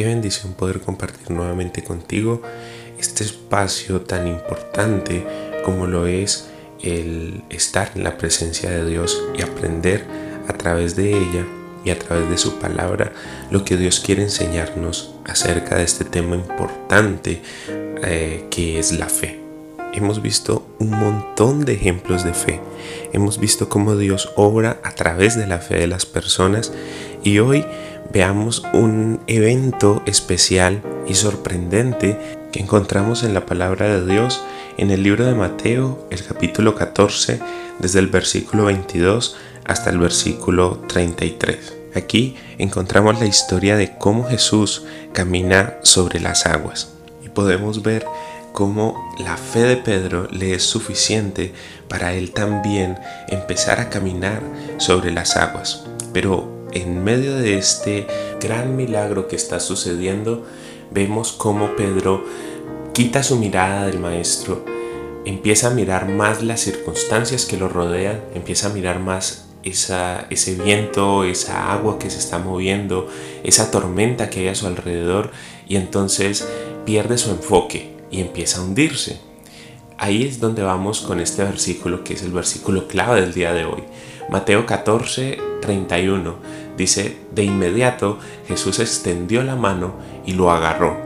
Qué 0.00 0.06
bendición 0.06 0.54
poder 0.54 0.80
compartir 0.80 1.30
nuevamente 1.30 1.84
contigo 1.84 2.40
este 2.98 3.22
espacio 3.22 4.00
tan 4.00 4.26
importante 4.28 5.26
como 5.62 5.86
lo 5.86 6.06
es 6.06 6.48
el 6.82 7.44
estar 7.50 7.92
en 7.94 8.04
la 8.04 8.16
presencia 8.16 8.70
de 8.70 8.88
Dios 8.88 9.22
y 9.36 9.42
aprender 9.42 10.06
a 10.48 10.54
través 10.54 10.96
de 10.96 11.10
ella 11.10 11.46
y 11.84 11.90
a 11.90 11.98
través 11.98 12.30
de 12.30 12.38
su 12.38 12.58
palabra 12.58 13.12
lo 13.50 13.62
que 13.62 13.76
Dios 13.76 14.00
quiere 14.00 14.22
enseñarnos 14.22 15.16
acerca 15.26 15.76
de 15.76 15.82
este 15.82 16.06
tema 16.06 16.34
importante 16.34 17.42
eh, 18.02 18.46
que 18.50 18.78
es 18.78 18.92
la 18.92 19.10
fe. 19.10 19.38
Hemos 19.92 20.22
visto 20.22 20.66
un 20.78 20.92
montón 20.92 21.66
de 21.66 21.74
ejemplos 21.74 22.24
de 22.24 22.32
fe. 22.32 22.58
Hemos 23.12 23.38
visto 23.38 23.68
cómo 23.68 23.96
Dios 23.96 24.30
obra 24.36 24.80
a 24.82 24.92
través 24.92 25.36
de 25.36 25.46
la 25.46 25.58
fe 25.58 25.74
de 25.74 25.88
las 25.88 26.06
personas 26.06 26.72
y 27.22 27.40
hoy 27.40 27.66
veamos 28.12 28.64
un 28.72 29.20
evento 29.26 30.02
especial 30.06 30.82
y 31.06 31.14
sorprendente 31.14 32.18
que 32.52 32.60
encontramos 32.60 33.22
en 33.22 33.34
la 33.34 33.46
palabra 33.46 33.88
de 33.88 34.12
Dios 34.12 34.42
en 34.76 34.90
el 34.90 35.02
libro 35.02 35.24
de 35.24 35.34
Mateo, 35.34 36.06
el 36.10 36.24
capítulo 36.24 36.74
14, 36.74 37.40
desde 37.78 37.98
el 37.98 38.08
versículo 38.08 38.64
22 38.64 39.36
hasta 39.64 39.90
el 39.90 39.98
versículo 39.98 40.82
33. 40.88 41.76
Aquí 41.94 42.36
encontramos 42.58 43.20
la 43.20 43.26
historia 43.26 43.76
de 43.76 43.96
cómo 43.98 44.24
Jesús 44.24 44.84
camina 45.12 45.74
sobre 45.82 46.20
las 46.20 46.46
aguas 46.46 46.94
y 47.24 47.28
podemos 47.28 47.82
ver 47.82 48.04
cómo 48.52 49.14
la 49.18 49.36
fe 49.36 49.60
de 49.60 49.76
Pedro 49.76 50.28
le 50.30 50.54
es 50.54 50.64
suficiente 50.64 51.52
para 51.88 52.14
él 52.14 52.32
también 52.32 52.98
empezar 53.28 53.80
a 53.80 53.90
caminar 53.90 54.42
sobre 54.78 55.12
las 55.12 55.36
aguas. 55.36 55.84
Pero 56.12 56.59
en 56.72 57.02
medio 57.02 57.36
de 57.36 57.58
este 57.58 58.06
gran 58.40 58.76
milagro 58.76 59.28
que 59.28 59.36
está 59.36 59.60
sucediendo, 59.60 60.46
vemos 60.90 61.32
cómo 61.32 61.76
Pedro 61.76 62.24
quita 62.92 63.22
su 63.22 63.36
mirada 63.36 63.86
del 63.86 63.98
maestro, 63.98 64.64
empieza 65.24 65.68
a 65.68 65.74
mirar 65.74 66.08
más 66.08 66.42
las 66.42 66.60
circunstancias 66.60 67.44
que 67.44 67.56
lo 67.56 67.68
rodean, 67.68 68.20
empieza 68.34 68.68
a 68.68 68.72
mirar 68.72 69.00
más 69.00 69.46
ese 69.62 70.54
viento, 70.62 71.24
esa 71.24 71.72
agua 71.72 71.98
que 71.98 72.10
se 72.10 72.18
está 72.18 72.38
moviendo, 72.38 73.08
esa 73.42 73.70
tormenta 73.70 74.30
que 74.30 74.40
hay 74.40 74.48
a 74.48 74.54
su 74.54 74.66
alrededor 74.66 75.30
y 75.68 75.76
entonces 75.76 76.48
pierde 76.84 77.18
su 77.18 77.30
enfoque 77.30 77.96
y 78.10 78.20
empieza 78.20 78.60
a 78.60 78.64
hundirse. 78.64 79.20
Ahí 79.98 80.26
es 80.26 80.40
donde 80.40 80.62
vamos 80.62 81.00
con 81.00 81.20
este 81.20 81.44
versículo 81.44 82.04
que 82.04 82.14
es 82.14 82.22
el 82.22 82.32
versículo 82.32 82.88
clave 82.88 83.20
del 83.20 83.34
día 83.34 83.52
de 83.52 83.66
hoy. 83.66 83.82
Mateo 84.30 84.64
14, 84.64 85.49
31 85.60 86.36
dice, 86.76 87.18
de 87.32 87.44
inmediato 87.44 88.18
Jesús 88.48 88.78
extendió 88.78 89.42
la 89.42 89.56
mano 89.56 89.94
y 90.26 90.32
lo 90.32 90.50
agarró. 90.50 90.96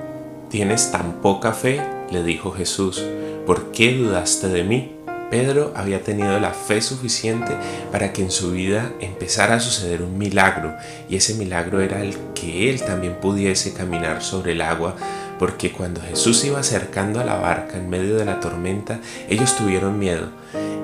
¿Tienes 0.51 0.93
tan 0.93 1.21
poca 1.21 1.53
fe? 1.53 1.81
le 2.11 2.23
dijo 2.23 2.53
Jesús, 2.53 3.03
¿por 3.47 3.73
qué 3.73 3.97
dudaste 3.97 4.49
de 4.49 4.63
mí? 4.63 4.95
Pedro 5.31 5.73
había 5.75 6.03
tenido 6.03 6.39
la 6.39 6.53
fe 6.53 6.81
suficiente 6.81 7.57
para 7.91 8.13
que 8.13 8.23
en 8.23 8.31
su 8.31 8.53
vida 8.53 8.93
empezara 9.01 9.57
a 9.57 9.61
suceder 9.61 10.03
un 10.03 10.17
milagro, 10.17 10.75
y 11.09 11.17
ese 11.17 11.35
milagro 11.35 11.81
era 11.81 12.03
el 12.03 12.15
que 12.35 12.71
él 12.71 12.83
también 12.83 13.15
pudiese 13.15 13.73
caminar 13.73 14.23
sobre 14.23 14.53
el 14.53 14.61
agua, 14.61 14.95
porque 15.39 15.73
cuando 15.73 16.01
Jesús 16.01 16.45
iba 16.45 16.61
acercando 16.61 17.21
a 17.21 17.25
la 17.25 17.35
barca 17.37 17.77
en 17.77 17.91
medio 17.91 18.17
de 18.17 18.25
la 18.25 18.39
tormenta, 18.39 19.01
ellos 19.29 19.57
tuvieron 19.57 19.99
miedo, 19.99 20.29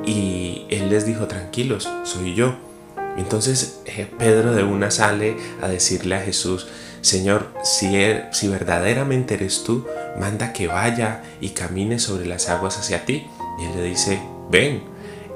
y 0.05 0.67
él 0.71 0.91
les 0.91 1.07
dijo, 1.07 1.29
tranquilos, 1.29 1.89
soy 2.03 2.35
yo. 2.35 2.70
Entonces 3.17 3.81
eh, 3.87 4.09
Pedro 4.19 4.55
de 4.55 4.63
una 4.63 4.91
sale 4.91 5.37
a 5.61 5.69
decirle 5.69 6.17
a 6.17 6.21
Jesús, 6.21 6.67
Señor, 7.01 7.49
si, 7.63 7.97
er, 7.97 8.29
si 8.33 8.49
verdaderamente 8.49 9.35
eres 9.35 9.65
tú, 9.65 9.87
manda 10.19 10.53
que 10.53 10.67
vaya 10.67 11.23
y 11.41 11.51
camine 11.51 11.99
sobre 11.99 12.27
las 12.27 12.49
aguas 12.49 12.79
hacia 12.79 13.05
ti. 13.07 13.27
Y 13.59 13.65
él 13.65 13.73
le 13.77 13.83
dice, 13.85 14.21
ven. 14.51 14.83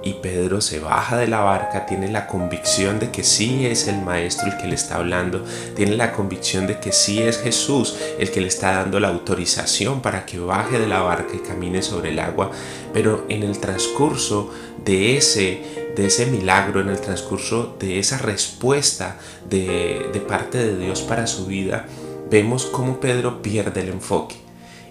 Y 0.03 0.15
Pedro 0.15 0.61
se 0.61 0.81
baja 0.81 1.17
de 1.17 1.29
la 1.29 1.41
barca, 1.41 1.87
tiene 1.87 2.11
la 2.11 2.27
convicción 2.27 2.99
de 2.99 3.11
que 3.11 3.25
sí 3.25 3.65
es 3.65 3.89
el 3.89 4.03
maestro 4.03 4.49
el 4.49 4.59
que 4.59 4.69
le 4.69 4.75
está 4.75 4.97
hablando, 4.97 5.43
tiene 5.75 5.97
la 5.97 6.13
convicción 6.13 6.67
de 6.67 6.79
que 6.79 6.93
sí 6.93 7.23
es 7.23 7.39
Jesús 7.39 7.97
el 8.19 8.31
que 8.31 8.43
le 8.43 8.49
está 8.49 8.73
dando 8.73 9.01
la 9.01 9.09
autorización 9.09 10.03
para 10.03 10.27
que 10.27 10.39
baje 10.39 10.79
de 10.79 10.89
la 10.89 11.01
barca 11.01 11.34
y 11.34 11.39
camine 11.39 11.81
sobre 11.81 12.11
el 12.11 12.19
agua, 12.19 12.51
pero 12.93 13.25
en 13.31 13.45
el 13.45 13.59
transcurso 13.61 14.53
de 14.84 15.17
ese, 15.17 15.84
de 15.94 16.06
ese 16.06 16.27
milagro, 16.27 16.81
en 16.81 16.88
el 16.88 17.00
transcurso 17.00 17.77
de 17.78 17.99
esa 17.99 18.19
respuesta 18.19 19.19
de, 19.49 20.10
de 20.12 20.21
parte 20.21 20.59
de 20.59 20.77
Dios 20.77 21.03
para 21.03 21.27
su 21.27 21.47
vida, 21.47 21.87
vemos 22.31 22.66
cómo 22.66 23.00
Pedro 23.00 23.43
pierde 23.43 23.82
el 23.82 23.88
enfoque. 23.91 24.37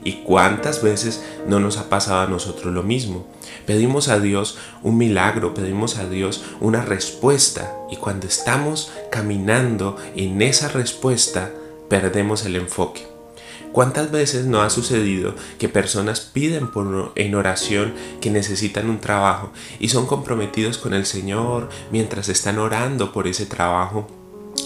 ¿Y 0.06 0.24
cuántas 0.24 0.84
veces 0.84 1.24
no 1.48 1.60
nos 1.60 1.78
ha 1.78 1.90
pasado 1.90 2.22
a 2.22 2.28
nosotros 2.28 2.74
lo 2.74 2.84
mismo? 2.84 3.26
Pedimos 3.66 4.10
a 4.10 4.20
Dios 4.20 4.58
un 4.82 4.98
milagro, 4.98 5.54
pedimos 5.54 5.98
a 5.98 6.10
Dios 6.10 6.44
una 6.60 6.82
respuesta 6.82 7.74
y 7.90 7.96
cuando 7.96 8.28
estamos 8.28 8.92
caminando 9.10 9.96
en 10.16 10.42
esa 10.42 10.68
respuesta 10.68 11.52
perdemos 11.88 12.46
el 12.46 12.58
enfoque. 12.58 13.13
¿Cuántas 13.74 14.12
veces 14.12 14.46
no 14.46 14.62
ha 14.62 14.70
sucedido 14.70 15.34
que 15.58 15.68
personas 15.68 16.20
piden 16.20 16.68
por, 16.68 17.12
en 17.16 17.34
oración 17.34 17.96
que 18.22 18.30
necesitan 18.30 18.88
un 18.88 19.00
trabajo 19.00 19.52
y 19.80 19.90
son 19.90 20.06
comprometidos 20.06 20.78
con 20.78 20.94
el 20.94 21.08
Señor 21.08 21.70
mientras 21.92 22.30
están 22.30 22.60
orando 22.60 23.12
por 23.12 23.28
ese 23.28 23.48
trabajo? 23.48 24.23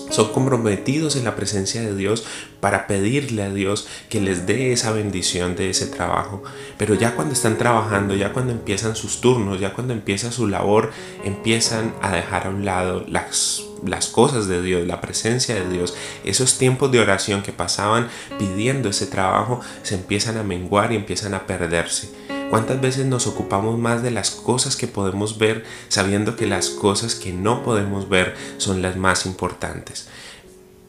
Son 0.10 0.32
comprometidos 0.32 1.16
en 1.16 1.24
la 1.24 1.36
presencia 1.36 1.82
de 1.82 1.96
Dios 1.96 2.26
para 2.60 2.88
pedirle 2.88 3.44
a 3.44 3.54
Dios 3.54 3.88
que 4.10 4.22
les 4.22 4.48
dé 4.48 4.72
esa 4.72 4.92
bendición 4.92 5.56
de 5.56 5.70
ese 5.70 5.88
trabajo. 5.88 6.44
Pero 6.78 6.96
ya 6.96 7.16
cuando 7.16 7.34
están 7.34 7.58
trabajando, 7.58 8.16
ya 8.16 8.34
cuando 8.34 8.54
empiezan 8.54 8.96
sus 8.96 9.22
turnos, 9.22 9.60
ya 9.60 9.74
cuando 9.74 9.94
empieza 9.94 10.32
su 10.32 10.48
labor, 10.48 10.92
empiezan 11.24 11.94
a 12.02 12.12
dejar 12.16 12.48
a 12.48 12.50
un 12.50 12.66
lado 12.66 13.06
las, 13.08 13.64
las 13.86 14.08
cosas 14.08 14.48
de 14.48 14.62
Dios, 14.62 14.88
la 14.88 15.02
presencia 15.02 15.56
de 15.56 15.70
Dios. 15.70 15.96
Esos 16.24 16.58
tiempos 16.58 16.92
de 16.92 17.00
oración 17.00 17.44
que 17.44 17.52
pasaban 17.52 18.08
pidiendo 18.40 18.90
ese 18.90 19.08
trabajo 19.08 19.62
se 19.84 19.96
empiezan 19.96 20.38
a 20.38 20.44
menguar 20.44 20.92
y 20.92 20.96
empiezan 20.96 21.34
a 21.34 21.46
perderse. 21.46 22.27
¿Cuántas 22.50 22.80
veces 22.80 23.06
nos 23.06 23.28
ocupamos 23.28 23.78
más 23.78 24.04
de 24.04 24.12
las 24.12 24.32
cosas 24.32 24.78
que 24.78 24.88
podemos 24.88 25.38
ver 25.38 25.66
sabiendo 25.90 26.38
que 26.38 26.48
las 26.48 26.70
cosas 26.70 27.16
que 27.16 27.34
no 27.34 27.62
podemos 27.62 28.08
ver 28.08 28.36
son 28.58 28.82
las 28.82 28.96
más 28.96 29.26
importantes? 29.26 30.08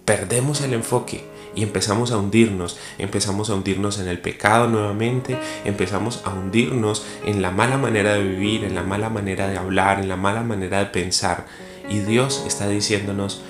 Perdemos 0.04 0.60
el 0.60 0.72
enfoque 0.72 1.24
y 1.56 1.64
empezamos 1.64 2.12
a 2.12 2.16
hundirnos, 2.16 2.78
empezamos 2.98 3.50
a 3.50 3.54
hundirnos 3.54 3.98
en 3.98 4.06
el 4.06 4.20
pecado 4.20 4.68
nuevamente, 4.68 5.36
empezamos 5.64 6.22
a 6.24 6.30
hundirnos 6.30 7.04
en 7.26 7.42
la 7.42 7.50
mala 7.50 7.76
manera 7.76 8.14
de 8.14 8.22
vivir, 8.22 8.62
en 8.62 8.76
la 8.76 8.84
mala 8.84 9.10
manera 9.10 9.48
de 9.48 9.58
hablar, 9.58 9.98
en 9.98 10.08
la 10.08 10.16
mala 10.16 10.44
manera 10.44 10.78
de 10.78 10.86
pensar. 10.86 11.46
Y 11.90 11.98
Dios 11.98 12.44
está 12.46 12.68
diciéndonos, 12.68 13.42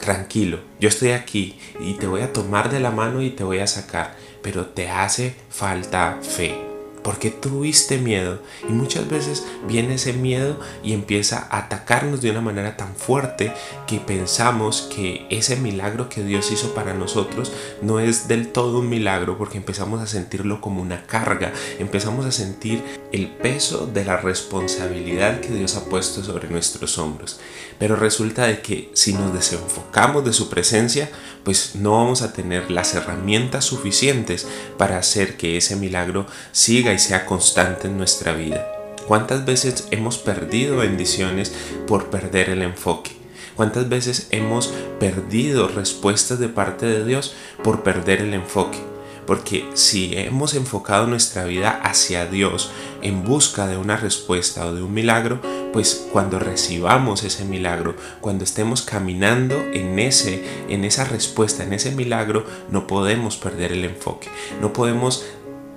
tranquilo, 0.00 0.60
yo 0.78 0.88
estoy 0.88 1.10
aquí 1.10 1.58
y 1.80 1.94
te 1.94 2.06
voy 2.06 2.20
a 2.20 2.32
tomar 2.32 2.70
de 2.70 2.78
la 2.78 2.92
mano 2.92 3.20
y 3.20 3.30
te 3.30 3.42
voy 3.42 3.58
a 3.58 3.66
sacar, 3.66 4.14
pero 4.42 4.66
te 4.66 4.88
hace 4.88 5.34
falta 5.50 6.18
fe 6.22 6.71
porque 7.02 7.30
tuviste 7.30 7.98
miedo. 7.98 8.40
Y 8.68 8.72
muchas 8.72 9.08
veces 9.08 9.44
viene 9.66 9.94
ese 9.94 10.12
miedo 10.12 10.58
y 10.82 10.92
empieza 10.92 11.46
a 11.50 11.58
atacarnos 11.58 12.20
de 12.20 12.30
una 12.30 12.40
manera 12.40 12.76
tan 12.76 12.94
fuerte 12.94 13.52
que 13.86 13.98
pensamos 13.98 14.82
que 14.94 15.26
ese 15.30 15.56
milagro 15.56 16.08
que 16.08 16.22
Dios 16.22 16.50
hizo 16.50 16.74
para 16.74 16.94
nosotros 16.94 17.52
no 17.80 18.00
es 18.00 18.28
del 18.28 18.48
todo 18.48 18.78
un 18.78 18.88
milagro 18.88 19.38
porque 19.38 19.58
empezamos 19.58 20.00
a 20.00 20.06
sentirlo 20.06 20.60
como 20.60 20.82
una 20.82 21.06
carga, 21.06 21.52
empezamos 21.78 22.26
a 22.26 22.32
sentir 22.32 22.82
el 23.12 23.28
peso 23.28 23.86
de 23.86 24.04
la 24.04 24.16
responsabilidad 24.16 25.40
que 25.40 25.52
Dios 25.52 25.76
ha 25.76 25.84
puesto 25.84 26.24
sobre 26.24 26.48
nuestros 26.48 26.98
hombros. 26.98 27.38
Pero 27.78 27.96
resulta 27.96 28.46
de 28.46 28.60
que 28.60 28.90
si 28.94 29.12
nos 29.12 29.32
desenfocamos 29.32 30.24
de 30.24 30.32
su 30.32 30.48
presencia, 30.48 31.10
pues 31.44 31.76
no 31.76 31.92
vamos 31.92 32.22
a 32.22 32.32
tener 32.32 32.70
las 32.70 32.94
herramientas 32.94 33.66
suficientes 33.66 34.46
para 34.78 34.98
hacer 34.98 35.36
que 35.36 35.56
ese 35.56 35.76
milagro 35.76 36.26
siga 36.52 36.92
y 36.92 36.98
sea 36.98 37.26
constante 37.26 37.88
en 37.88 37.98
nuestra 37.98 38.32
vida. 38.32 38.66
¿Cuántas 39.06 39.44
veces 39.44 39.88
hemos 39.90 40.18
perdido 40.18 40.78
bendiciones 40.78 41.52
por 41.86 42.10
perder 42.10 42.50
el 42.50 42.62
enfoque? 42.62 43.10
¿Cuántas 43.56 43.88
veces 43.88 44.28
hemos 44.30 44.68
perdido 44.98 45.68
respuestas 45.68 46.38
de 46.38 46.48
parte 46.48 46.86
de 46.86 47.04
Dios 47.04 47.34
por 47.62 47.82
perder 47.82 48.22
el 48.22 48.32
enfoque? 48.32 48.91
Porque 49.26 49.68
si 49.74 50.16
hemos 50.16 50.54
enfocado 50.54 51.06
nuestra 51.06 51.44
vida 51.44 51.80
hacia 51.82 52.26
Dios 52.26 52.70
en 53.02 53.24
busca 53.24 53.66
de 53.66 53.76
una 53.76 53.96
respuesta 53.96 54.66
o 54.66 54.74
de 54.74 54.82
un 54.82 54.92
milagro, 54.92 55.40
pues 55.72 56.06
cuando 56.12 56.38
recibamos 56.38 57.22
ese 57.22 57.44
milagro, 57.44 57.94
cuando 58.20 58.44
estemos 58.44 58.82
caminando 58.82 59.56
en 59.72 59.98
ese 59.98 60.44
en 60.68 60.84
esa 60.84 61.04
respuesta, 61.04 61.62
en 61.62 61.72
ese 61.72 61.92
milagro, 61.92 62.44
no 62.70 62.86
podemos 62.86 63.36
perder 63.36 63.72
el 63.72 63.84
enfoque. 63.84 64.28
No 64.60 64.72
podemos 64.72 65.24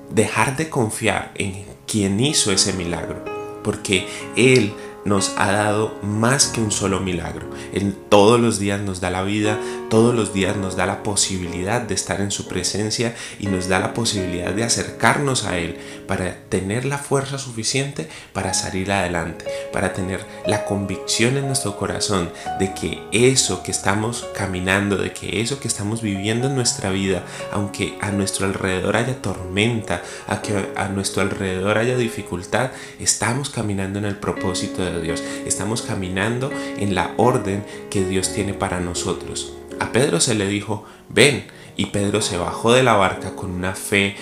dejar 0.09 0.57
de 0.57 0.69
confiar 0.69 1.31
en 1.36 1.65
quien 1.88 2.19
hizo 2.19 2.51
ese 2.51 2.74
milagro, 2.74 3.24
porque 3.63 4.07
él 4.36 4.74
nos 5.06 5.34
ha 5.38 5.52
dado 5.52 5.98
más 6.02 6.48
que 6.48 6.60
un 6.60 6.72
solo 6.72 7.00
milagro. 7.00 7.48
Él 7.74 7.96
todos 8.10 8.40
los 8.40 8.60
días 8.60 8.81
nos 8.81 9.00
da 9.00 9.12
la 9.12 9.24
vida, 9.24 9.60
todos 9.90 10.16
los 10.16 10.34
días 10.34 10.57
nos 10.57 10.75
da 10.75 10.88
la 10.88 11.04
posibilidad 11.04 11.81
de 11.81 11.94
estar 11.94 12.22
en 12.22 12.31
su 12.31 12.48
presencia 12.48 13.16
y 13.40 13.48
nos 13.48 13.69
da 13.69 13.80
la 13.80 13.94
posibilidad 13.94 14.52
de 14.52 14.63
acercarnos 14.63 15.46
a 15.46 15.57
Él 15.60 15.78
para 16.07 16.36
tener 16.50 16.86
la 16.86 16.98
fuerza 16.98 17.38
suficiente 17.38 18.10
para 18.34 18.54
salir 18.54 18.92
adelante, 18.92 19.46
para 19.72 19.94
tener 19.94 20.25
la 20.48 20.66
convicción 20.66 21.38
en 21.38 21.48
nuestro 21.48 21.78
corazón 21.78 22.31
de 22.60 22.74
que 22.74 23.02
eso 23.12 23.62
que 23.63 23.72
estamos 23.72 24.28
caminando, 24.36 24.98
de 24.98 25.13
que 25.13 25.42
eso 25.42 25.60
que 25.60 25.68
estamos 25.68 26.02
viviendo 26.02 26.48
en 26.48 26.56
nuestra 26.56 26.90
vida, 26.90 27.24
aunque 27.52 27.98
a 28.02 28.12
nuestro 28.12 28.48
alrededor 28.48 28.98
haya 28.98 29.22
tormenta, 29.22 30.02
a 30.28 30.42
que 30.42 30.72
a 30.75 30.88
nuestro 30.88 31.22
alrededor 31.22 31.78
haya 31.78 31.96
dificultad, 31.96 32.72
estamos 33.00 33.50
caminando 33.50 34.00
en 34.00 34.06
el 34.06 34.18
propósito 34.18 34.84
de 34.84 34.94
Dios. 35.00 35.24
Estamos 35.45 35.81
caminando 35.81 36.51
en 36.77 36.95
la 36.95 37.13
orden 37.18 37.65
que 37.89 38.06
Dios 38.06 38.33
tiene 38.33 38.53
para 38.53 38.80
nosotros. 38.80 39.53
A 39.80 39.92
Pedro 39.92 40.19
se 40.19 40.36
le 40.36 40.47
dijo, 40.47 40.86
ven, 41.09 41.47
y 41.75 41.88
Pedro 41.88 42.21
se 42.21 42.38
bajó 42.38 42.71
de 42.71 42.83
la 42.83 42.94
barca 42.94 43.36
con 43.36 43.51
una 43.51 43.75
fe 43.75 44.15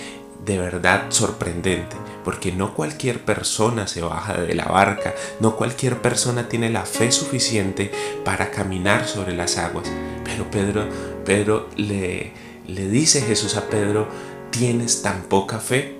de 0.44 0.58
verdad 0.58 1.06
sorprendente, 1.08 1.96
porque 2.24 2.52
no 2.52 2.74
cualquier 2.74 3.24
persona 3.24 3.86
se 3.86 4.02
baja 4.02 4.34
de 4.34 4.54
la 4.54 4.66
barca, 4.66 5.14
no 5.40 5.56
cualquier 5.56 6.02
persona 6.02 6.48
tiene 6.48 6.70
la 6.70 6.84
fe 6.84 7.12
suficiente 7.12 7.90
para 8.24 8.50
caminar 8.50 9.06
sobre 9.06 9.34
las 9.34 9.56
aguas. 9.56 9.90
Pero 10.24 10.50
Pedro, 10.50 10.86
Pedro 11.24 11.68
le, 11.76 12.32
le 12.66 12.88
dice 12.88 13.22
Jesús 13.22 13.56
a 13.56 13.68
Pedro, 13.68 14.08
tienes 14.50 15.02
tan 15.02 15.22
poca 15.22 15.60
fe, 15.60 15.96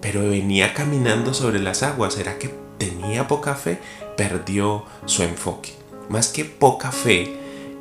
pero 0.00 0.28
venía 0.28 0.74
caminando 0.74 1.32
sobre 1.32 1.58
las 1.58 1.82
aguas, 1.82 2.14
¿será 2.14 2.38
que 2.38 2.50
tenía 2.80 3.28
poca 3.28 3.54
fe? 3.54 3.78
perdió 4.16 4.84
su 5.06 5.22
enfoque. 5.22 5.72
Más 6.08 6.28
que 6.28 6.44
poca 6.44 6.90
fe, 6.90 7.36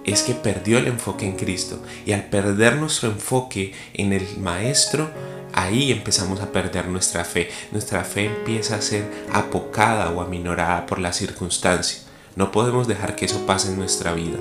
es 0.05 0.21
que 0.21 0.33
perdió 0.33 0.77
el 0.77 0.87
enfoque 0.87 1.25
en 1.25 1.35
Cristo. 1.35 1.81
Y 2.05 2.11
al 2.11 2.25
perder 2.25 2.75
nuestro 2.75 3.09
enfoque 3.09 3.73
en 3.93 4.13
el 4.13 4.37
Maestro, 4.37 5.09
ahí 5.53 5.91
empezamos 5.91 6.39
a 6.41 6.51
perder 6.51 6.87
nuestra 6.87 7.25
fe. 7.25 7.49
Nuestra 7.71 8.03
fe 8.03 8.25
empieza 8.25 8.75
a 8.75 8.81
ser 8.81 9.09
apocada 9.33 10.11
o 10.11 10.21
aminorada 10.21 10.85
por 10.85 10.99
la 10.99 11.13
circunstancia. 11.13 12.03
No 12.35 12.51
podemos 12.51 12.87
dejar 12.87 13.15
que 13.15 13.25
eso 13.25 13.45
pase 13.45 13.69
en 13.69 13.79
nuestra 13.79 14.13
vida. 14.13 14.37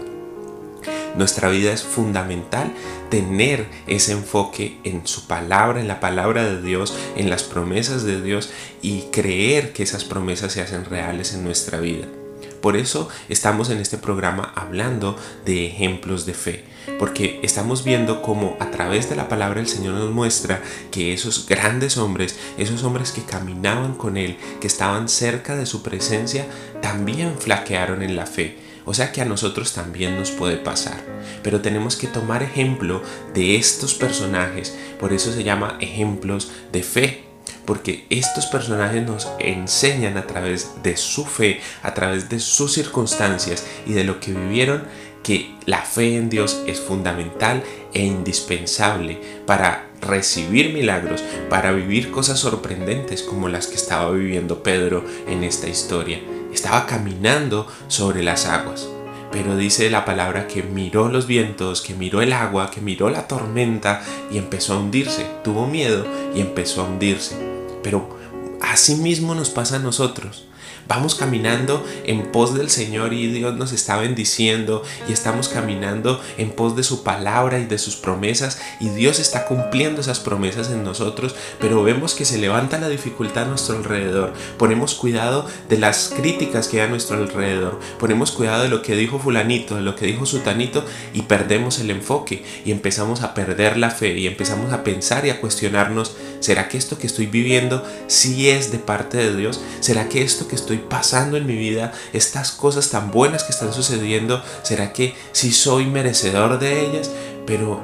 Nuestra 1.19 1.49
vida 1.49 1.73
es 1.73 1.82
fundamental 1.82 2.70
tener 3.11 3.67
ese 3.88 4.12
enfoque 4.12 4.79
en 4.85 5.05
su 5.05 5.26
palabra, 5.26 5.81
en 5.81 5.88
la 5.88 5.99
palabra 5.99 6.44
de 6.44 6.62
Dios, 6.62 6.97
en 7.17 7.29
las 7.29 7.43
promesas 7.43 8.05
de 8.05 8.23
Dios 8.23 8.50
y 8.82 9.00
creer 9.11 9.73
que 9.73 9.82
esas 9.82 10.05
promesas 10.05 10.53
se 10.53 10.61
hacen 10.61 10.85
reales 10.85 11.35
en 11.35 11.43
nuestra 11.43 11.81
vida. 11.81 12.06
Por 12.61 12.76
eso 12.76 13.09
estamos 13.29 13.69
en 13.70 13.79
este 13.79 13.99
programa 13.99 14.53
hablando 14.55 15.17
de 15.44 15.67
ejemplos 15.67 16.25
de 16.25 16.35
fe, 16.35 16.65
porque 17.00 17.41
estamos 17.43 17.82
viendo 17.82 18.23
cómo 18.23 18.56
a 18.61 18.71
través 18.71 19.11
de 19.11 19.17
la 19.17 19.29
palabra 19.29 19.59
el 19.59 19.67
Señor 19.67 19.94
nos 19.94 20.12
muestra 20.12 20.62
que 20.93 21.12
esos 21.12 21.47
grandes 21.49 21.97
hombres, 21.97 22.38
esos 22.59 22.85
hombres 22.85 23.11
que 23.11 23.25
caminaban 23.25 23.94
con 23.94 24.17
Él, 24.17 24.37
que 24.61 24.69
estaban 24.69 25.09
cerca 25.09 25.56
de 25.56 25.67
su 25.67 25.82
presencia, 25.82 26.47
también 26.81 27.35
flaquearon 27.41 28.03
en 28.03 28.14
la 28.14 28.26
fe 28.26 28.68
o 28.88 28.94
sea 28.94 29.12
que 29.12 29.20
a 29.20 29.26
nosotros 29.26 29.75
también 29.75 30.17
nos 30.17 30.31
puede 30.31 30.56
pasar. 30.56 30.99
Pero 31.43 31.61
tenemos 31.61 31.94
que 31.94 32.06
tomar 32.06 32.43
ejemplo 32.43 33.02
de 33.35 33.56
estos 33.56 33.93
personajes. 33.93 34.75
Por 34.99 35.12
eso 35.12 35.31
se 35.31 35.44
llama 35.44 35.76
ejemplos 35.79 36.50
de 36.73 36.82
fe. 36.82 37.25
Porque 37.67 38.06
estos 38.08 38.46
personajes 38.46 39.06
nos 39.06 39.29
enseñan 39.40 40.17
a 40.17 40.26
través 40.26 40.82
de 40.82 40.96
su 40.96 41.26
fe, 41.26 41.61
a 41.82 41.93
través 41.93 42.31
de 42.31 42.40
sus 42.40 42.73
circunstancias 42.73 43.67
y 43.87 43.93
de 43.93 44.05
lo 44.05 44.20
que 44.20 44.32
vivieron, 44.32 44.85
que 45.23 45.55
la 45.67 45.82
fe 45.82 46.17
en 46.17 46.31
Dios 46.31 46.62
es 46.67 46.81
fundamental 46.81 47.62
e 47.93 48.06
indispensable 48.06 49.20
para 49.44 49.90
recibir 50.00 50.73
milagros, 50.73 51.23
para 51.50 51.73
vivir 51.73 52.11
cosas 52.11 52.38
sorprendentes 52.38 53.23
como 53.23 53.50
las 53.50 53.67
que 53.67 53.75
estaba 53.75 54.11
viviendo 54.12 54.62
Pedro 54.62 55.05
en 55.26 55.44
esta 55.44 55.69
historia 55.69 56.20
estaba 56.58 56.87
caminando 56.87 57.69
sobre 57.87 58.25
las 58.25 58.46
aguas. 58.46 58.88
Pero 59.31 59.56
dice 59.56 59.90
la 59.90 60.05
palabra 60.05 60.49
que 60.49 60.64
miró 60.64 61.08
los 61.08 61.28
vientos, 61.28 61.82
que 61.82 61.94
miró 61.94 62.20
el 62.20 62.32
agua, 62.32 62.70
que 62.70 62.81
miró 62.81 63.10
la 63.10 63.28
tormenta 63.28 64.02
y 64.31 64.38
empezó 64.38 64.75
a 64.75 64.78
hundirse. 64.78 65.26
Tuvo 65.44 65.66
miedo 65.66 66.05
y 66.34 66.40
empezó 66.40 66.82
a 66.82 66.88
hundirse. 66.88 67.37
Pero 67.82 68.19
así 68.60 68.96
mismo 68.96 69.37
nos 69.37 69.50
pasa 69.50 69.76
a 69.76 69.81
nosotros. 69.81 70.48
Vamos 70.88 71.14
caminando 71.14 71.85
en 72.05 72.32
pos 72.32 72.55
del 72.55 72.70
Señor 72.70 73.12
y 73.12 73.26
Dios 73.26 73.55
nos 73.56 73.73
está 73.73 73.99
bendiciendo 73.99 74.82
y 75.06 75.12
estamos 75.12 75.49
caminando 75.49 76.19
en 76.38 76.50
pos 76.50 76.76
de 76.76 76.82
su 76.82 77.02
palabra 77.02 77.58
y 77.58 77.67
de 77.67 77.76
sus 77.76 77.96
promesas 77.96 78.58
y 78.81 78.88
Dios 78.88 79.19
está 79.19 79.44
cumpliendo 79.44 80.00
esas 80.00 80.19
promesas 80.19 80.70
en 80.70 80.85
nosotros, 80.85 81.37
pero 81.61 81.82
vemos 81.82 82.14
que 82.14 82.25
se 82.25 82.38
levanta 82.38 82.79
la 82.79 82.88
dificultad 82.88 83.44
a 83.44 83.49
nuestro 83.49 83.76
alrededor. 83.76 84.32
Ponemos 84.56 84.94
cuidado 84.94 85.44
de 85.69 85.76
las 85.76 86.11
críticas 86.17 86.69
que 86.69 86.81
hay 86.81 86.87
a 86.87 86.90
nuestro 86.90 87.19
alrededor. 87.19 87.79
Ponemos 87.99 88.31
cuidado 88.31 88.62
de 88.62 88.70
lo 88.70 88.81
que 88.81 88.96
dijo 88.96 89.19
fulanito, 89.19 89.76
de 89.76 89.82
lo 89.82 89.94
que 89.94 90.06
dijo 90.06 90.25
sutanito 90.25 90.87
y 91.12 91.23
perdemos 91.23 91.81
el 91.81 91.90
enfoque 91.90 92.44
y 92.64 92.73
empezamos 92.73 93.20
a 93.20 93.35
perder 93.35 93.76
la 93.76 93.90
fe 93.90 94.17
y 94.17 94.26
empezamos 94.26 94.73
a 94.73 94.85
pensar 94.85 95.26
y 95.26 95.31
a 95.31 95.40
cuestionarnos, 95.43 96.17
¿será 96.40 96.69
que 96.69 96.79
esto 96.79 96.99
que 96.99 97.06
estoy 97.06 97.26
viviendo 97.26 97.85
sí 98.06 98.49
es 98.49 98.70
de 98.73 98.79
parte 98.79 99.19
de 99.19 99.37
Dios? 99.37 99.61
¿Será 99.81 100.08
que 100.08 100.23
esto 100.23 100.49
que 100.49 100.56
estoy 100.56 100.79
pasando 100.79 101.37
en 101.37 101.46
mi 101.46 101.56
vida, 101.56 101.93
estas 102.12 102.52
cosas 102.52 102.90
tan 102.90 103.11
buenas 103.11 103.44
que 103.44 103.52
están 103.52 103.73
sucediendo, 103.73 104.43
¿será 104.62 104.93
que 104.93 105.14
sí 105.32 105.52
soy 105.52 105.87
merecedor 105.87 106.58
de 106.58 106.87
ellas? 106.87 107.11
Pero 107.46 107.81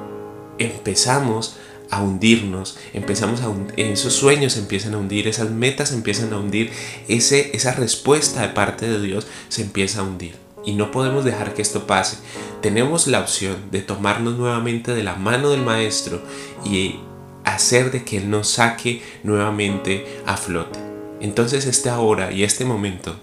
empezamos 0.59 1.56
a 1.91 2.03
hundirnos, 2.03 2.77
empezamos 2.93 3.41
a 3.41 3.53
esos 3.77 4.12
sueños 4.15 4.56
empiezan 4.56 4.94
a 4.94 4.99
hundir, 4.99 5.29
esas 5.29 5.51
metas 5.51 5.93
empiezan 5.93 6.32
a 6.32 6.39
hundir, 6.39 6.73
ese, 7.08 7.55
esa 7.55 7.73
respuesta 7.73 8.43
de 8.43 8.49
parte 8.49 8.89
de 8.89 9.01
Dios 9.01 9.27
se 9.49 9.63
empieza 9.63 10.01
a 10.01 10.03
hundir. 10.03 10.34
Y 10.65 10.73
no 10.73 10.91
podemos 10.91 11.25
dejar 11.25 11.53
que 11.53 11.63
esto 11.63 11.87
pase. 11.87 12.17
Tenemos 12.63 13.06
la 13.06 13.20
opción 13.20 13.70
de 13.70 13.82
tomarnos 13.82 14.39
nuevamente 14.39 14.94
de 14.94 15.03
la 15.03 15.15
mano 15.15 15.51
del 15.51 15.61
Maestro 15.61 16.23
y 16.65 16.96
hacer 17.44 17.91
de 17.91 18.05
que 18.05 18.19
Él 18.19 18.31
nos 18.31 18.48
saque 18.48 19.03
nuevamente 19.22 20.06
a 20.27 20.36
flote. 20.36 20.79
Entonces 21.20 21.67
este 21.67 21.91
ahora 21.91 22.32
y 22.32 22.44
este 22.44 22.65
momento, 22.65 23.17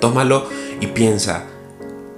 tómalo 0.00 0.48
y 0.80 0.88
piensa, 0.88 1.46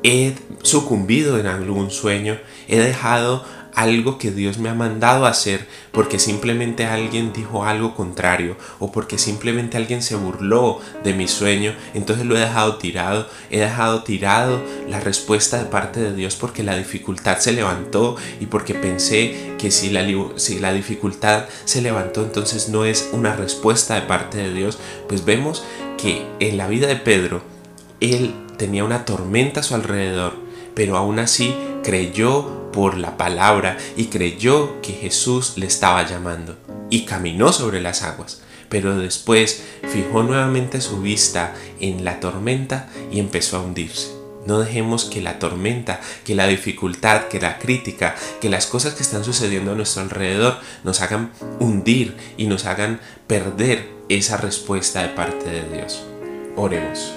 he 0.03 0.35
sucumbido 0.63 1.39
en 1.39 1.47
algún 1.47 1.91
sueño, 1.91 2.39
he 2.69 2.79
dejado 2.79 3.45
algo 3.75 4.19
que 4.19 4.31
Dios 4.31 4.59
me 4.59 4.69
ha 4.69 4.75
mandado 4.75 5.27
hacer 5.27 5.67
porque 5.93 6.19
simplemente 6.19 6.87
alguien 6.87 7.33
dijo 7.33 7.65
algo 7.65 7.95
contrario 7.95 8.57
o 8.79 8.93
porque 8.93 9.19
simplemente 9.19 9.77
alguien 9.77 10.03
se 10.03 10.17
burló 10.17 10.81
de 11.05 11.15
mi 11.15 11.29
sueño, 11.29 11.75
entonces 11.95 12.27
lo 12.27 12.37
he 12.37 12.41
dejado 12.41 12.77
tirado, 12.77 13.29
he 13.51 13.61
dejado 13.61 14.03
tirado 14.03 14.61
la 14.89 15.01
respuesta 15.01 15.59
de 15.59 15.67
parte 15.67 16.01
de 16.01 16.15
Dios 16.15 16.37
porque 16.37 16.63
la 16.63 16.77
dificultad 16.77 17.39
se 17.39 17.53
levantó 17.53 18.17
y 18.41 18.47
porque 18.47 18.75
pensé 18.75 19.55
que 19.59 19.71
si 19.71 19.91
la, 19.91 20.07
si 20.37 20.59
la 20.59 20.73
dificultad 20.73 21.47
se 21.65 21.83
levantó 21.83 22.23
entonces 22.23 22.69
no 22.69 22.85
es 22.85 23.11
una 23.13 23.35
respuesta 23.35 23.95
de 23.95 24.03
parte 24.03 24.39
de 24.39 24.53
Dios, 24.53 24.79
pues 25.09 25.25
vemos 25.25 25.65
que 25.97 26.27
en 26.41 26.57
la 26.57 26.69
vida 26.69 26.87
de 26.87 26.97
Pedro 26.97 27.43
él 28.01 28.35
tenía 28.57 28.85
una 28.85 29.05
tormenta 29.05 29.61
a 29.61 29.63
su 29.63 29.75
alrededor, 29.75 30.35
pero 30.75 30.97
aún 30.97 31.19
así 31.19 31.55
creyó 31.83 32.71
por 32.73 32.97
la 32.97 33.17
palabra 33.17 33.77
y 33.97 34.07
creyó 34.07 34.81
que 34.83 34.93
Jesús 34.93 35.55
le 35.57 35.67
estaba 35.67 36.07
llamando 36.07 36.57
y 36.91 37.05
caminó 37.05 37.53
sobre 37.53 37.81
las 37.81 38.03
aguas. 38.03 38.43
Pero 38.69 38.99
después 38.99 39.63
fijó 39.93 40.23
nuevamente 40.23 40.81
su 40.81 41.01
vista 41.01 41.55
en 41.81 42.05
la 42.05 42.21
tormenta 42.21 42.89
y 43.11 43.19
empezó 43.19 43.57
a 43.57 43.63
hundirse. 43.63 44.19
No 44.47 44.61
dejemos 44.61 45.05
que 45.05 45.21
la 45.21 45.39
tormenta, 45.39 46.01
que 46.25 46.35
la 46.35 46.47
dificultad, 46.47 47.29
que 47.29 47.41
la 47.41 47.59
crítica, 47.59 48.15
que 48.41 48.49
las 48.49 48.67
cosas 48.67 48.95
que 48.95 49.03
están 49.03 49.25
sucediendo 49.25 49.73
a 49.73 49.75
nuestro 49.75 50.03
alrededor 50.03 50.59
nos 50.85 51.03
hagan 51.03 51.33
hundir 51.61 52.17
y 52.37 52.47
nos 52.47 52.65
hagan 52.65 53.01
perder 53.27 53.89
esa 54.09 54.37
respuesta 54.37 55.03
de 55.03 55.09
parte 55.09 55.51
de 55.51 55.77
Dios. 55.77 56.03
Oremos. 56.57 57.13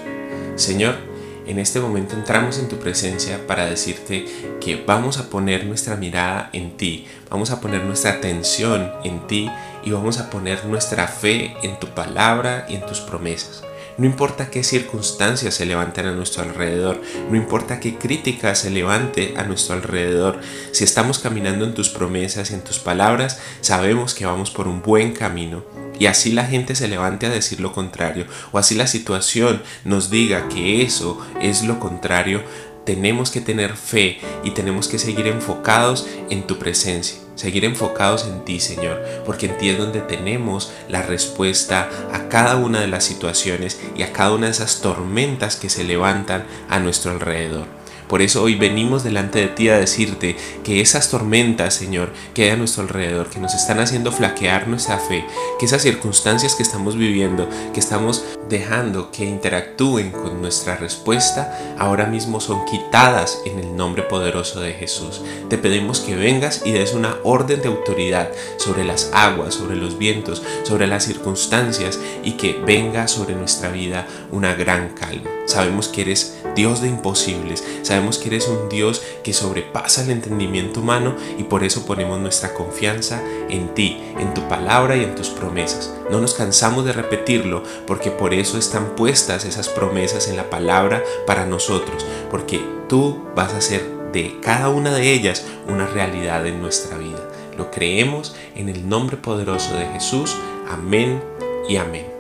Señor, 0.58 1.11
en 1.52 1.60
este 1.60 1.80
momento 1.80 2.16
entramos 2.16 2.58
en 2.60 2.70
tu 2.70 2.78
presencia 2.78 3.46
para 3.46 3.66
decirte 3.66 4.26
que 4.62 4.84
vamos 4.86 5.18
a 5.18 5.30
poner 5.30 5.66
nuestra 5.66 5.98
mirada 5.98 6.50
en 6.54 6.78
ti, 6.78 7.08
vamos 7.30 7.52
a 7.52 7.60
poner 7.60 7.84
nuestra 7.84 8.12
atención 8.12 8.92
en 9.04 9.28
ti 9.28 9.50
y 9.84 9.92
vamos 9.92 10.18
a 10.18 10.30
poner 10.30 10.66
nuestra 10.66 11.08
fe 11.08 11.54
en 11.62 11.78
tu 11.80 11.88
palabra 11.88 12.66
y 12.70 12.76
en 12.76 12.86
tus 12.86 13.02
promesas. 13.02 13.64
No 13.98 14.06
importa 14.06 14.50
qué 14.50 14.64
circunstancias 14.64 15.54
se 15.54 15.66
levanten 15.66 16.06
a 16.06 16.14
nuestro 16.14 16.44
alrededor, 16.44 17.02
no 17.30 17.36
importa 17.36 17.82
qué 17.82 17.98
crítica 17.98 18.56
se 18.56 18.70
levante 18.70 19.34
a 19.36 19.44
nuestro 19.44 19.76
alrededor, 19.76 20.40
si 20.72 20.86
estamos 20.86 21.20
caminando 21.20 21.66
en 21.66 21.74
tus 21.74 21.90
promesas 21.90 22.52
y 22.52 22.54
en 22.54 22.64
tus 22.64 22.80
palabras, 22.80 23.42
sabemos 23.60 24.14
que 24.14 24.26
vamos 24.26 24.52
por 24.52 24.70
un 24.70 24.82
buen 24.82 25.12
camino. 25.12 25.81
Y 26.02 26.08
así 26.08 26.32
la 26.32 26.48
gente 26.48 26.74
se 26.74 26.88
levante 26.88 27.28
a 27.28 27.30
decir 27.30 27.60
lo 27.60 27.74
contrario, 27.74 28.26
o 28.52 28.58
así 28.58 28.74
la 28.74 28.88
situación 28.88 29.62
nos 29.86 30.10
diga 30.10 30.50
que 30.50 30.82
eso 30.82 31.24
es 31.40 31.62
lo 31.62 31.80
contrario, 31.80 32.42
tenemos 32.88 33.30
que 33.30 33.40
tener 33.40 33.78
fe 33.78 34.18
y 34.44 34.50
tenemos 34.50 34.88
que 34.88 34.98
seguir 34.98 35.28
enfocados 35.28 36.08
en 36.32 36.48
tu 36.48 36.58
presencia, 36.58 37.20
seguir 37.36 37.66
enfocados 37.66 38.26
en 38.26 38.44
ti, 38.44 38.60
Señor, 38.60 39.00
porque 39.28 39.46
en 39.46 39.60
ti 39.60 39.70
es 39.70 39.78
donde 39.78 40.02
tenemos 40.02 40.74
la 40.90 41.04
respuesta 41.04 41.88
a 42.12 42.30
cada 42.30 42.56
una 42.56 42.82
de 42.82 42.88
las 42.88 43.04
situaciones 43.04 43.80
y 43.96 44.02
a 44.02 44.12
cada 44.12 44.34
una 44.34 44.48
de 44.48 44.54
esas 44.54 44.82
tormentas 44.82 45.56
que 45.56 45.70
se 45.70 45.84
levantan 45.84 46.46
a 46.68 46.80
nuestro 46.80 47.12
alrededor. 47.12 47.81
Por 48.12 48.22
eso 48.22 48.44
hoy 48.44 48.56
venimos 48.56 49.06
delante 49.06 49.40
de 49.40 49.48
ti 49.48 49.70
a 49.70 49.78
decirte 49.78 50.36
que 50.66 50.82
esas 50.82 51.10
tormentas, 51.10 51.74
Señor, 51.74 52.12
que 52.34 52.44
hay 52.44 52.50
a 52.50 52.58
nuestro 52.58 52.84
alrededor, 52.84 53.30
que 53.30 53.40
nos 53.40 53.54
están 53.54 53.80
haciendo 53.80 54.12
flaquear 54.12 54.68
nuestra 54.68 54.98
fe, 54.98 55.24
que 55.58 55.66
esas 55.66 55.82
circunstancias 55.82 56.56
que 56.56 56.64
estamos 56.64 56.98
viviendo, 56.98 57.48
que 57.74 57.80
estamos 57.80 58.26
dejando 58.52 59.12
que 59.12 59.26
interactúen 59.26 60.12
con 60.12 60.42
nuestra 60.42 60.76
respuesta, 60.76 61.76
ahora 61.80 62.06
mismo 62.06 62.42
son 62.42 62.66
quitadas 62.66 63.40
en 63.46 63.58
el 63.58 63.76
nombre 63.76 64.04
poderoso 64.04 64.60
de 64.60 64.74
Jesús. 64.74 65.22
Te 65.50 65.58
pedimos 65.58 66.02
que 66.02 66.16
vengas 66.16 66.62
y 66.66 66.74
des 66.74 66.94
una 66.94 67.16
orden 67.24 67.62
de 67.62 67.70
autoridad 67.70 68.30
sobre 68.58 68.84
las 68.84 69.10
aguas, 69.14 69.56
sobre 69.56 69.78
los 69.78 69.98
vientos, 69.98 70.44
sobre 70.64 70.86
las 70.86 71.06
circunstancias 71.06 71.98
y 72.24 72.34
que 72.34 72.54
venga 72.54 73.08
sobre 73.08 73.36
nuestra 73.36 73.72
vida 73.72 74.06
una 74.32 74.54
gran 74.54 74.90
calma. 74.90 75.30
Sabemos 75.46 75.88
que 75.88 76.02
eres 76.02 76.38
Dios 76.56 76.82
de 76.82 76.90
imposibles, 76.90 77.64
sabemos 77.82 78.18
que 78.18 78.28
eres 78.28 78.48
un 78.48 78.70
Dios 78.70 79.02
que 79.24 79.34
sobrepasa 79.34 80.04
el 80.04 80.12
entendimiento 80.12 80.82
humano 80.82 81.16
y 81.38 81.44
por 81.44 81.64
eso 81.64 81.86
ponemos 81.86 82.20
nuestra 82.20 82.54
confianza 82.54 83.22
en 83.50 83.74
ti, 83.74 83.98
en 84.20 84.34
tu 84.34 84.48
palabra 84.48 84.98
y 84.98 85.04
en 85.04 85.16
tus 85.16 85.30
promesas. 85.30 85.94
No 86.10 86.20
nos 86.20 86.34
cansamos 86.34 86.86
de 86.86 86.94
repetirlo 86.94 87.64
porque 87.88 88.12
por 88.12 88.34
eso 88.42 88.58
están 88.58 88.96
puestas 88.96 89.46
esas 89.46 89.70
promesas 89.70 90.28
en 90.28 90.36
la 90.36 90.50
palabra 90.50 91.04
para 91.26 91.46
nosotros, 91.46 92.06
porque 92.30 92.60
tú 92.90 93.24
vas 93.36 93.54
a 93.54 93.58
hacer 93.58 94.02
de 94.12 94.40
cada 94.42 94.70
una 94.70 94.92
de 94.92 95.14
ellas 95.14 95.46
una 95.68 95.88
realidad 95.88 96.46
en 96.46 96.62
nuestra 96.62 96.98
vida. 96.98 97.30
Lo 97.58 97.72
creemos 97.72 98.36
en 98.56 98.70
el 98.70 98.90
nombre 98.90 99.18
poderoso 99.18 99.74
de 99.76 99.86
Jesús. 99.88 100.36
Amén 100.70 101.24
y 101.70 101.78
amén. 101.78 102.11